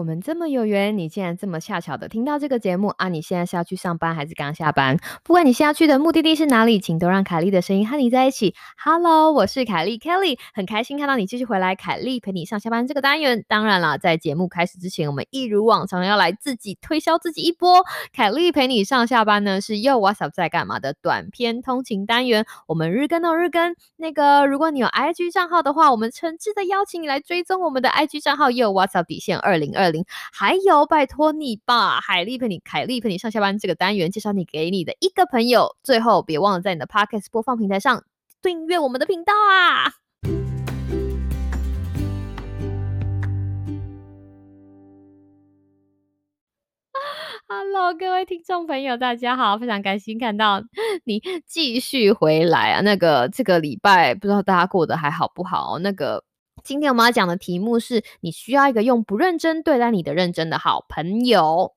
[0.00, 3.10] 我们这么有缘，你竟然这么恰巧的听到这个节目啊！
[3.10, 4.96] 你现在是要去上班还是刚下班？
[5.22, 8.54] 不管你现在去的目的地是哪里，请都让凯莉的声音和你在一起。
[8.82, 11.74] Hello，我是凯莉 Kelly，很开心看到你继续回来。
[11.74, 17.84] 凯莉陪你上下班这个单元，当然了，在节目开始之前，我们一如往常要来自己推销自己一波。
[18.14, 22.46] 凯莉陪你上下班呢，是又 What's Up 在干嘛的短篇通勤单元。
[22.66, 23.76] 我们日更哦，日更。
[23.98, 29.70] 那个，如果你有 IG 账号的话，我们诚挚的邀请你来追踪我们的 IG 账号，又 What's Up 底线二零。
[29.76, 35.76] 二零，还有拜托你吧，海丽陪你，凯丽陪你上下班这个单元，介绍你给你的一个朋友。
[35.82, 38.04] 最后，别忘了在你的 Podcast 播放平台上
[38.42, 39.92] 订阅我们的频道啊！
[47.48, 50.62] Hello，各位听众朋友，大家好，非常开心看到
[51.04, 52.80] 你继续回来啊！
[52.82, 55.78] 那个这个礼拜不知道大家过得还好不好？
[55.80, 56.22] 那个。
[56.64, 61.74] 今天我们要讲的题目是你需要一个用不认真对待你的认真的好朋友。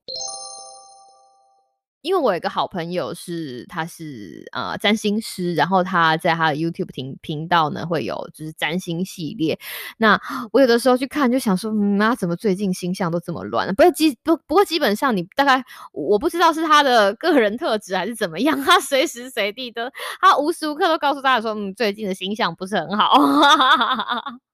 [2.02, 9.58] 因为我有一个好朋友是，他是呃占星师，然后他在他的 YouTube 频频道呢会有就是占星系列。
[9.96, 10.20] 那
[10.52, 13.74] 我有的时候去看，就想说，嗯，那怎么最近星象都这么乱？
[13.74, 23.14] 不是基不不过基本上你大概我不知道是他的个人特质还是怎么样，他随时随地都他无时无刻都告诉大家说，嗯，最近的星象不是很好。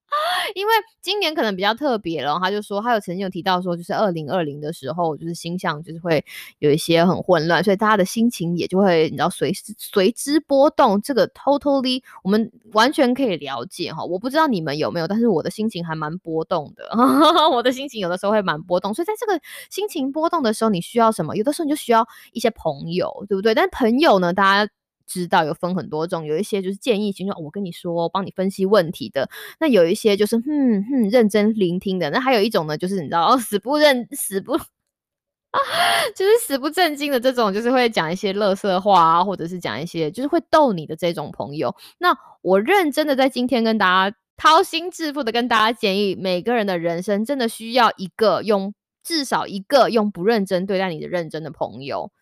[0.55, 6.25] 因为今年可能比较特别了，他就说，他有曾经有提到说，就是二零二零的时候，就是星象就是会
[6.59, 11.01] 有一些很混乱，所以大家的心情也就会你知道随随之波动。
[11.03, 14.05] 这个 totally 我们完全可以了解哈。
[14.05, 16.91] 我不知道你们有没有，但是我的心情还蛮波动的，
[17.53, 18.93] 我的心情有的时候会蛮波动。
[18.93, 21.37] 所以在这个心情波动的时候，你需要什么？
[21.37, 23.55] 有的时候你就需要一些朋友，对不对？
[23.55, 24.73] 但朋友呢，大家。
[25.11, 29.29] 知道有分很多种，有一些就是建议型，说我跟你说，帮你分析问题的。
[29.59, 32.11] 那有一些就是哼哼认真聆听的。
[32.11, 35.59] 那还有一种呢，就是你知道死不认死不啊，
[36.15, 41.75] 就是死不正经的这种，就是会讲一些乐色话啊，或者是讲一些就是会逗你的这种朋友。
[41.99, 48.73] 那我认真的在今天跟大家掏心置腹的跟大家建议，每个人的人生真的需要一个用
[49.03, 52.13] 至少一个用不认真对待你的认真的朋友。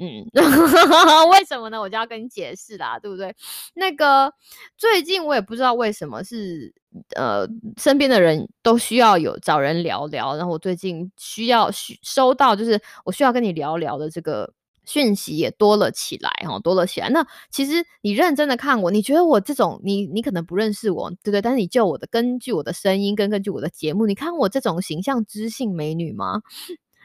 [0.00, 0.24] 嗯，
[1.32, 1.80] 为什么呢？
[1.80, 3.34] 我就要跟你解释啦，对不对？
[3.74, 4.32] 那个
[4.76, 6.72] 最近我也不知道为什么是
[7.16, 14.52] 呃，身边的人都需要有找人聊聊，然后我最近需要需收到就是我需要跟你聊聊的这个
[14.84, 17.08] 讯息也多了起来哈，多了起来。
[17.10, 21.42] 那其实你认真的看我，你觉得我这种你你可能不认识我，对不对？
[21.42, 26.40] 但是你就我的根据我的声音跟根据我的节目，你看我这种形象知性美女吗？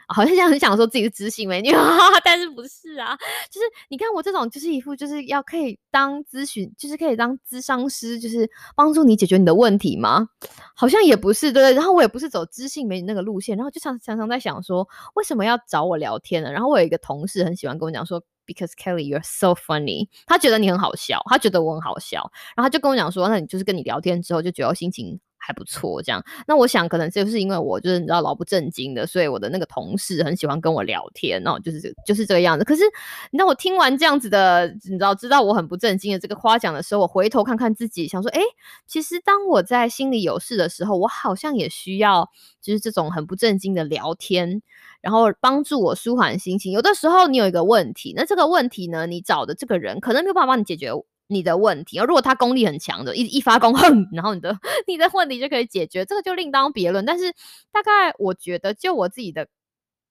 [0.08, 1.70] 好像现在很想说自己是知性美女，
[2.24, 3.16] 但是不是啊？
[3.50, 10.28] 就是你看我这种，就是一副就是要可以当咨询，就是可以当咨商师，就是帮助你解决你的问题吗？
[10.74, 11.74] 好像也不是，对不对？
[11.74, 16.50] 然后我也不是走知性美女那个路线，然后就常常常在想说，为什么要找我聊天呢？
[16.52, 25.18] 然后我有一个同事很喜欢跟我讲说，Because Kelly you're so funny，他觉得你很好笑，他觉得我很好笑，然后他就跟我讲说，那你就是跟你聊天之后就觉得心情。
[25.46, 26.24] 还不错，这样。
[26.46, 32.64] 那我想可能就是因为我就是你知道老不正经的，所以我的那个同事很喜欢跟我聊天，哦就是就是这个样子。
[32.64, 32.82] 可是，
[33.30, 38.40] 那我听完这样子的，你知道知道我很不正经的这个夸奖的时候，我回头看看自己，想说，哎，
[38.86, 42.30] 其实当我在心里有事的时候，我好像也需要
[42.62, 44.62] 就是这种很不正经的聊天，
[45.02, 46.72] 然后帮助我舒缓心情。
[46.72, 50.90] 有的时候你有一个问题，那这个问题呢，你找的这个人可能没有办法帮你解决。
[51.26, 57.04] 你的问题，而如果他功力很强的，一一发功，哼，然后你的 你的问题就可以解决，这个就另当别论。
[57.04, 57.32] 但是
[57.72, 59.48] 大概我觉得，就我自己的，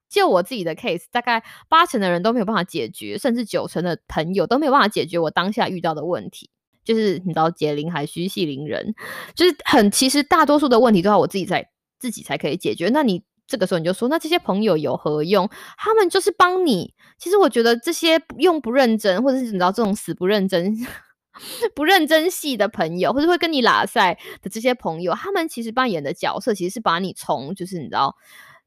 [0.10, 6.50] 就我自己的 case，大概八成的人都没有办法解决，甚至九成的朋友都没有办法解决我当下遇到的问题。
[6.84, 8.96] 就是你知道，解铃还须系铃人，
[9.36, 11.70] 就是很其实大多数的问题都要我自己在
[12.00, 12.90] 自己才可以解决。
[12.90, 13.24] 那你。
[13.46, 15.50] 这个时候你就说，那这些朋友有何用？
[15.78, 16.94] 他们就是帮你。
[17.24, 20.76] 其实我觉得这些用不认真，或者是你知道这种死不认真、
[21.74, 28.18] 不认真戏的朋友，或者会跟你拉塞的这些朋友，他们其实扮演的角色，其实是把你从就是你知道，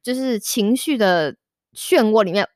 [0.03, 1.37] 就是情绪的
[1.75, 2.49] 漩涡里面，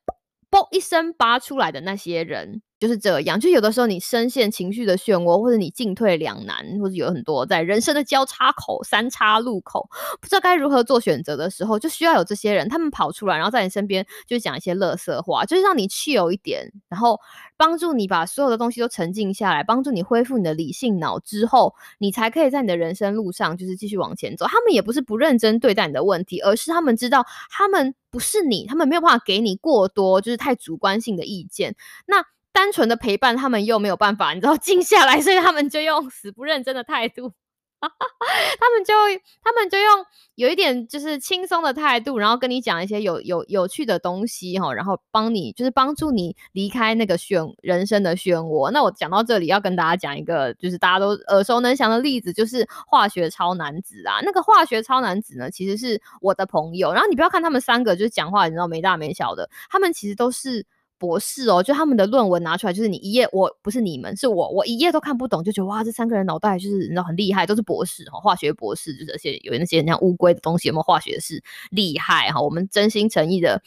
[0.49, 2.63] 嘣一声拔出来的那些人。
[2.81, 9.87] 就是这样，就有的时候你深陷情绪的漩涡，或者你进退两难，或者有很多在人生的交叉口、三叉路口，
[10.19, 17.19] 不知道该如何做选择的时候，就需要有这些人，他们跑出来，然后在你身边就讲一些乐色话，就是让你气有一点，然后
[17.55, 24.47] 帮助你把所有的东西都沉静下来，帮助你恢复你的理性脑之后，你才可以在你的人生路上就是继续往前走。
[24.47, 31.75] 他们也不是不认真对待你的问题，而是他们知道他们不是你，他们没有办法给你过多就是太主观性的意见。
[32.07, 37.31] 那单纯的陪伴，他们又没有办法，你知道静下来，所以他们就用死不认真的态度
[37.81, 38.93] 他们就
[39.41, 40.05] 他们就用
[40.35, 48.69] 有一点就是轻松的态度，然后跟你讲一些有有有趣的东西哈，然后帮你就是帮助你离开那个漩人生的漩涡。
[48.69, 54.19] 那我讲到这里，要跟大家讲一个就是大家都耳熟能详的例子，就是化学超男子啊。
[54.21, 56.93] 那个化学超男子呢，其实是我的朋友。
[56.93, 60.67] 然后你不要看他们三个就是讲话，你知道没大没小的，他们其实都是。
[61.01, 72.39] 博士哦，就他们的论文拿出来，就是你一页，我不是你们，是我，我一页都看不懂，就觉得哇，这三个人脑袋就是你知道很厉害，都是博士哈，化学博士，就是而且有那些像乌龟的东西，有没有化学是厉害哈？
[72.39, 73.63] 我们真心诚意的，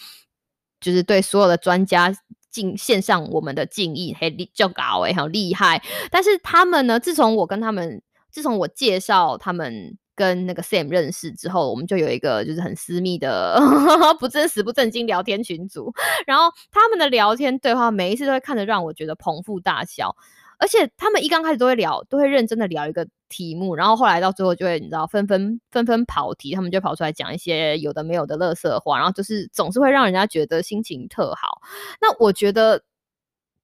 [0.81, 2.17] 就是对所有的专家
[2.51, 5.83] 敬献上我们的敬意，嘿，就搞哎，好厉害！
[6.13, 8.01] 但是他们呢，自从我跟他们，
[8.31, 9.99] 自从我介绍他们。
[10.17, 13.61] 跟那个 Sam 认识之后，我们就有一个就是很私密的
[14.21, 15.93] 不真实不正经聊天群组，
[16.27, 20.15] 然后他们的聊天对话每一次都会看得让我觉得捧腹大笑，
[20.59, 31.61] 而且他们一刚开始都会聊，都会认真的聊一个题目，然后后来到最后就会你知道纷纷纷纷跑题，他们就跑出来讲一些有的没有的乐色话，然后就是总是会让人家觉得心情特好。
[32.01, 32.83] 那我觉得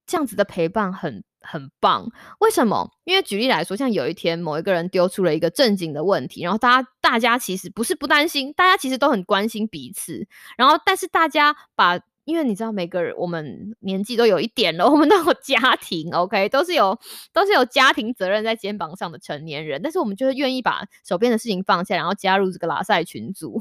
[0.07, 1.23] 这样子的陪伴很。
[1.41, 2.91] 很棒，为什么？
[3.05, 10.27] 因为举例来说，像有一天某一个人丢出了一个正经的问题，然后大家大家其实不是不担心，大家其实都很关心彼此。
[10.57, 16.99] 然后，但是大家把，因为你知道，每个人我们年纪都有一点了，我们都有家庭，OK，都是有
[17.33, 23.61] 都是有家庭责任在肩膀上的成年人，但是我们就是愿意把手边的事情放下，然后加入这个拉塞群组。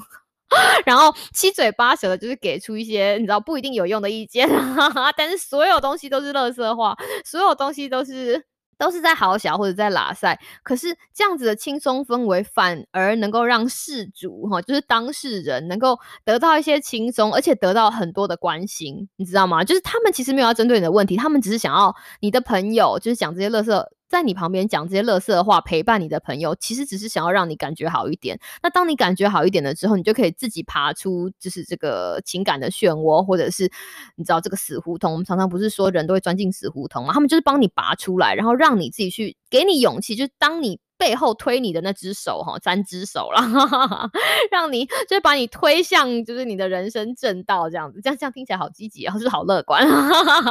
[0.86, 4.50] 然后七嘴八舌的，就是给出一些你知道不一定有用的意见，
[5.16, 8.44] 但是所有东西都是乐色话，所有东西都是
[8.78, 10.40] 都是在好小或者在拉塞。
[10.64, 19.64] 可是这样子的轻松氛围，反而能够让事主哈，就是当事人能够得到一些轻松，而且得到很多的关心，你知道吗？
[19.64, 23.92] 就是他们其实没有要针对你的问题，他们只是想要你的朋友，就是讲这些乐色。
[24.10, 28.40] 在你旁边讲这些乐色的话，陪伴你的朋友，其实只是想要让你感觉好一点。
[28.64, 33.72] 那当你感觉好一点了之后，你就可以自己爬出，就是这个情感的漩涡，或者是
[34.16, 35.12] 你知道这个死胡同。
[35.12, 37.14] 我们常常不是说人都会钻进死胡同吗？
[37.14, 40.80] 他们就是帮你拔出来，然后让你自己去，给你勇气，就是当你。
[41.00, 43.42] 背后推你的那只手，哈，三只手了，
[44.52, 49.82] 让你就是把你推向就是你的人生正道，这样子，这样这样听起来好积极，然后是好乐观，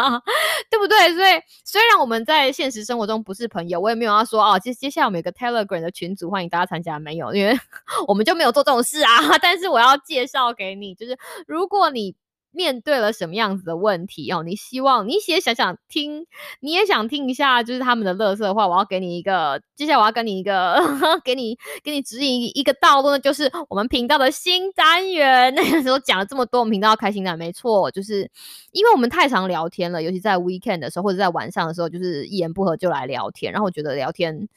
[0.71, 1.15] 对不对？
[1.15, 7.55] 所以虽然我们在现实生活中不是朋友，我也没有要说哦，接接下来我们有个 Telegram 的群组，欢迎大家参加，没有，因为
[8.09, 9.39] 我们就没有做这种事啊。
[9.43, 12.17] 但是我要介绍给你，就是如果你。
[12.59, 14.43] 面对了什么样子的问题哦？
[14.43, 16.27] 你希望你也想想听，
[16.59, 18.67] 你也想听一下，就是他们的乐色话。
[18.67, 20.77] 我要给你一个，接下来我要跟你一个，
[21.25, 25.55] 给你给你指引一个道路呢，就是我们频道的新单元。
[25.55, 28.29] 那个时候讲了这么多，我们频道要开心的，没错，就是
[28.73, 33.53] 因为我们太常聊天了，尤其在 weekend 的时候或者在晚上的时候，就是一言不合就来聊天。
[33.53, 34.49] 然后我觉得聊天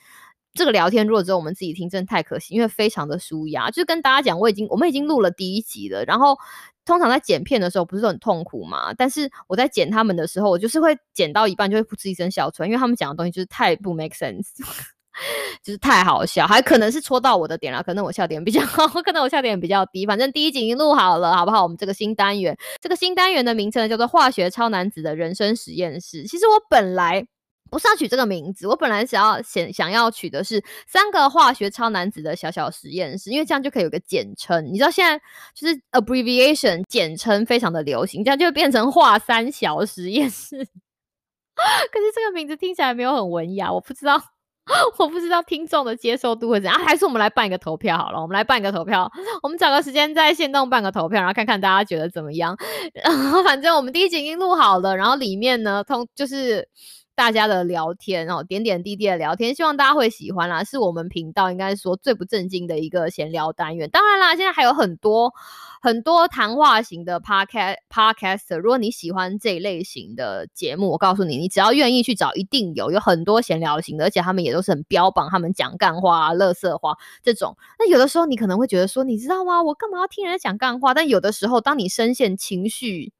[0.53, 3.69] 这个聊天，如果只有我们自己听，真的太可惜，因为非常的舒压。
[3.69, 6.37] 就是跟大家讲，我已经我们已经录了第一集了，然后。
[6.83, 8.91] 通常在剪片的时候不是很痛苦嘛？
[8.95, 14.47] 但是我在剪他们的时候，我就是会剪到一半就会噗嗤一声笑出来，因为他们讲的东西就是太不 make sense，
[15.63, 21.61] 就是太好笑，还可能是戳到我的点了，可能我笑点比较高， 可能我笑点比较低，反正第一集已经录好了，好不好？
[21.61, 26.23] 我们这个新单元，这个新单元的名称叫做“化学超男子的人生实验室”。
[26.27, 27.27] 其实我本来。
[27.71, 34.65] 不是要取这个名字，我本来想要想想要取的是三个化学超男子的小小实验室，因为这样就可以有个简称。
[34.65, 35.17] 你知道现在
[35.55, 40.57] 就是 abbreviation 简称非常的流行，这样就变成化三小实验室。
[40.57, 44.21] 可是这个名字听起来没有很文雅，我不知道，
[44.99, 46.77] 我不知道听众的接受度会怎样。
[46.77, 49.09] 还是我们来办一个投票好了，我们来办一个投票，
[49.43, 52.57] 我们找个时间在线动办个投票，然后看看大家觉得怎么样。
[53.01, 56.67] 然后反正我们第一集已经录好了，然后里面呢通就是。
[57.21, 60.63] 大家的聊天哦，点点滴滴的聊天，希望大家会喜欢啦。
[60.63, 63.87] 是我们频道应该说最不正经的一个闲聊单元。
[63.91, 65.31] 当然啦，现在还有很多
[65.83, 68.57] 很多谈话型的 podcast podcaster。
[68.57, 77.55] 如果你喜欢这一类型的节目，我告诉你，你只要愿意去找，一定有有很多闲聊型的，而且他们也都是很标榜他们讲干话、乐色话这种。
[77.77, 79.61] 那有的时候你可能会觉得说，你知道吗？
[79.61, 80.95] 我干嘛要听人家讲干话？
[80.95, 83.13] 但有的时候，当你深陷情绪。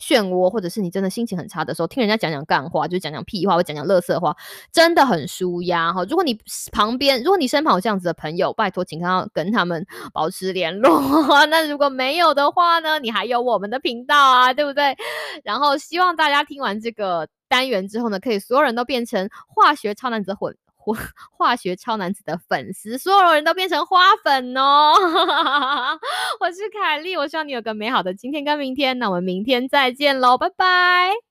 [0.00, 4.36] 漩涡，或者是你真的心情很差的时候，听人家讲讲干话，就讲讲屁话，或讲讲乐色话，
[4.72, 6.04] 真的很舒压哈。
[6.04, 6.38] 如果你
[6.72, 11.00] 旁边，如果你身旁有这样子的朋友，拜托，请要跟他们保持联络。
[11.50, 14.96] 那如果没有的话呢，你还有我们的频道啊，对不对？
[15.44, 20.56] 然后希望大家听完这个单元之后呢，可以所有人都变成化学超男子混。
[21.36, 24.92] 化学超男子的粉丝，所有人都变成花粉哦！
[26.40, 31.27] 我是凯莉，我希望你有个美好的今天跟明天，那我们明天再见喽，拜拜。